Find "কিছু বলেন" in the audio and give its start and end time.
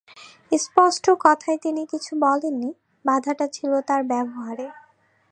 1.85-2.53